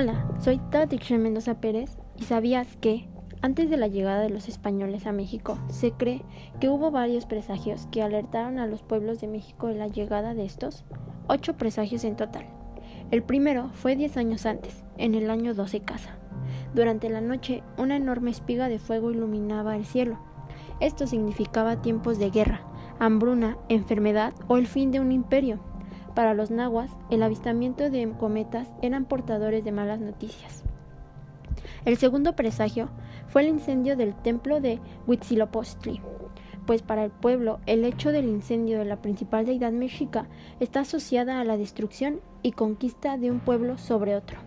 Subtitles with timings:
[0.00, 3.06] Hola, soy Tati Mendoza Pérez y sabías que
[3.42, 6.22] antes de la llegada de los españoles a México, se cree
[6.58, 10.46] que hubo varios presagios que alertaron a los pueblos de México de la llegada de
[10.46, 10.86] estos,
[11.28, 12.46] ocho presagios en total.
[13.10, 16.16] El primero fue diez años antes, en el año 12 casa.
[16.74, 20.18] Durante la noche, una enorme espiga de fuego iluminaba el cielo.
[20.80, 22.62] Esto significaba tiempos de guerra,
[22.98, 25.60] hambruna, enfermedad o el fin de un imperio.
[26.14, 30.64] Para los nahuas, el avistamiento de cometas eran portadores de malas noticias.
[31.84, 32.90] El segundo presagio
[33.28, 36.00] fue el incendio del templo de Huitzilopochtli,
[36.66, 40.26] pues para el pueblo el hecho del incendio de la principal deidad mexica
[40.58, 44.38] está asociada a la destrucción y conquista de un pueblo sobre otro.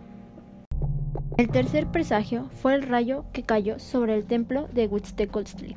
[1.36, 5.76] El tercer presagio fue el rayo que cayó sobre el templo de Huitzilopochtli,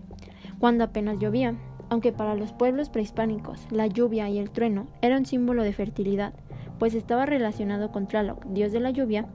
[0.60, 1.56] cuando apenas llovía,
[1.90, 6.34] aunque para los pueblos prehispánicos la lluvia y el trueno eran símbolo de fertilidad,
[6.80, 9.28] pues estaba relacionado con Tlaloc, dios de la lluvia,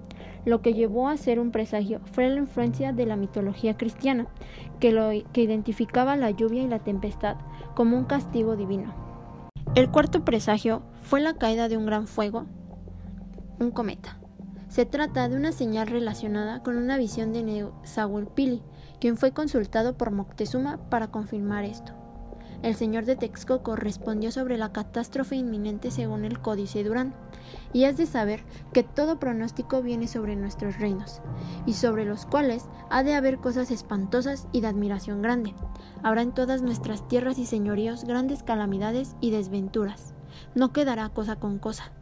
[0.45, 4.27] lo que llevó a ser un presagio fue la influencia de la mitología cristiana,
[4.81, 7.37] que, lo, que identificaba la lluvia y la tempestad
[7.75, 8.95] como un castigo divino.
[9.75, 12.47] El cuarto presagio fue la caída de un gran fuego,
[13.59, 14.19] un cometa.
[14.69, 18.63] Se trata de una señal relacionada con una visión de Nezahualpili,
[19.01, 22.02] quien fue consultado por Moctezuma para confirmar esto.
[22.63, 27.13] El señor de Texcoco respondió sobre la catástrofe inminente según el Códice Durán,
[27.73, 31.21] y has de saber que todo pronóstico viene sobre nuestros reinos,
[31.67, 35.55] y sobre los cuales ha de haber cosas espantosas y de admiración grande.
[36.05, 40.15] Habrá en todas nuestras tierras y señoríos grandes calamidades y desventuras.
[40.55, 41.93] No quedará cosa con cosa.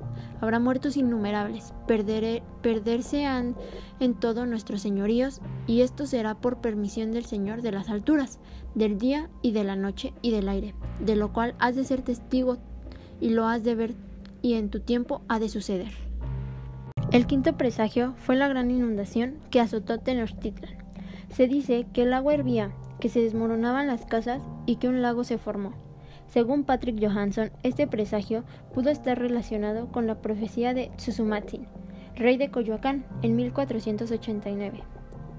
[0.41, 3.57] Habrá muertos innumerables, perderse han
[4.01, 8.39] en todos nuestros señoríos, y esto será por permisión del Señor de las alturas,
[8.75, 12.03] del día y de la noche y del aire, de lo cual has de ser
[12.03, 12.59] testigo
[13.21, 13.95] y lo has de ver
[14.43, 15.93] y en tu tiempo ha de suceder.
[17.13, 20.79] El quinto presagio fue la gran inundación que azotó Tenochtitlan.
[21.29, 25.25] Se dice que el agua hervía, que se desmoronaban las casas y que un lago
[25.25, 25.73] se formó.
[26.31, 31.67] Según Patrick Johansson, este presagio pudo estar relacionado con la profecía de Tsusumatsin,
[32.15, 34.81] rey de Coyoacán, en 1489.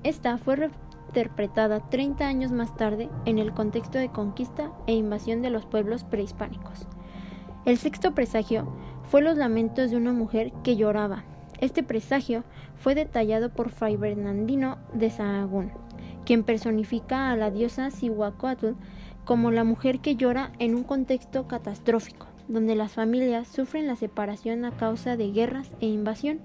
[0.04, 0.70] Esta fue
[1.08, 6.04] interpretada 30 años más tarde en el contexto de conquista e invasión de los pueblos
[6.04, 6.86] prehispánicos.
[7.64, 8.68] El sexto presagio
[9.04, 11.24] fue los lamentos de una mujer que lloraba.
[11.62, 12.44] Este presagio
[12.76, 15.72] fue detallado por Fray Bernardino de Sahagún,
[16.26, 18.74] quien personifica a la diosa Cihuacóatl
[19.26, 24.66] como la mujer que llora en un contexto catastrófico, donde las familias sufren la separación
[24.66, 26.40] a causa de guerras e invasión.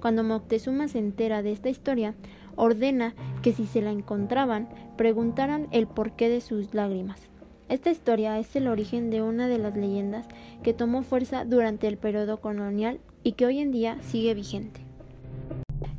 [0.00, 2.14] Cuando Moctezuma se entera de esta historia,
[2.56, 7.28] ordena que si se la encontraban, preguntaran el porqué de sus lágrimas.
[7.68, 10.26] Esta historia es el origen de una de las leyendas
[10.62, 14.80] que tomó fuerza durante el periodo colonial y que hoy en día sigue vigente.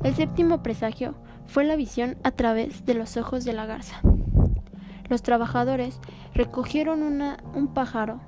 [0.04, 1.14] El séptimo presagio
[1.46, 4.02] fue la visión a través de los ojos de la garza.
[5.12, 6.00] Los trabajadores
[6.32, 8.20] recogieron un pájaro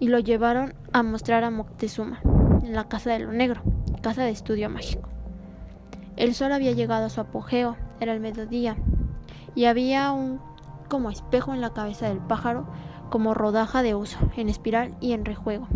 [0.00, 2.18] y lo llevaron a mostrar a Moctezuma
[2.64, 3.62] en la Casa de lo Negro,
[4.02, 5.08] casa de estudio mágico.
[6.16, 8.76] El sol había llegado a su apogeo, era el mediodía,
[9.54, 10.40] y había un
[10.88, 12.66] como espejo en la cabeza del pájaro,
[13.08, 15.68] como rodaja de uso, en espiral y en rejuego.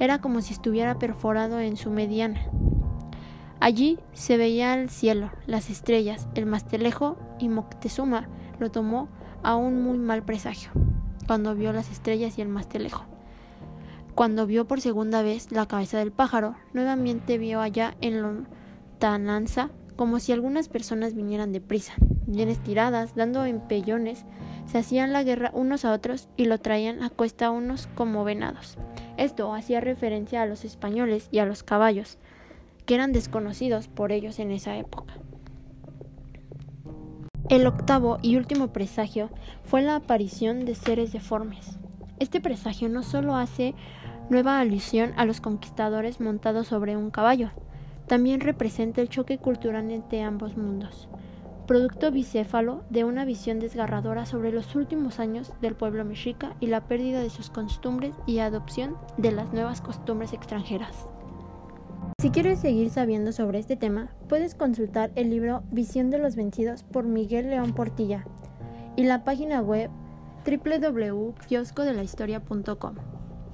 [0.00, 2.42] Era como si estuviera perforado en su mediana.
[3.58, 8.28] Allí se veía el cielo, las estrellas, el mastelejo y Moctezuma
[8.62, 9.08] lo tomó
[9.42, 10.70] a un muy mal presagio
[11.26, 13.04] cuando vio las estrellas y el mastelejo.
[14.14, 20.20] Cuando vio por segunda vez la cabeza del pájaro, nuevamente vio allá en lontananza como
[20.20, 21.94] si algunas personas vinieran deprisa,
[22.26, 24.24] bien estiradas, dando empellones,
[24.66, 28.78] se hacían la guerra unos a otros y lo traían a cuesta unos como venados.
[29.16, 32.18] Esto hacía referencia a los españoles y a los caballos,
[32.86, 35.14] que eran desconocidos por ellos en esa época.
[37.52, 39.28] El octavo y último presagio
[39.62, 41.78] fue la aparición de seres deformes.
[42.18, 43.74] Este presagio no solo hace
[44.30, 47.50] nueva alusión a los conquistadores montados sobre un caballo,
[48.06, 51.10] también representa el choque cultural entre ambos mundos,
[51.66, 56.88] producto bicéfalo de una visión desgarradora sobre los últimos años del pueblo mexica y la
[56.88, 61.06] pérdida de sus costumbres y adopción de las nuevas costumbres extranjeras.
[62.22, 66.84] Si quieres seguir sabiendo sobre este tema, puedes consultar el libro Visión de los Vencidos
[66.84, 68.24] por Miguel León Portilla
[68.94, 69.90] y la página web
[70.46, 72.94] www.kioscodelahistoria.com.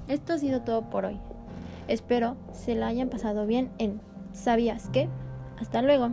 [0.07, 1.19] Esto ha sido todo por hoy.
[1.87, 4.01] Espero se la hayan pasado bien en
[4.33, 5.09] ¿Sabías qué?
[5.59, 6.11] Hasta luego.